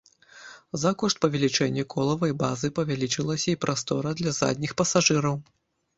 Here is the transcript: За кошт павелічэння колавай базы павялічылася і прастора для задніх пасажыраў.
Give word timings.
За 0.83 0.91
кошт 1.01 1.19
павелічэння 1.25 1.83
колавай 1.95 2.31
базы 2.43 2.71
павялічылася 2.79 3.47
і 3.53 3.59
прастора 3.67 4.17
для 4.23 4.37
задніх 4.39 4.71
пасажыраў. 4.83 5.35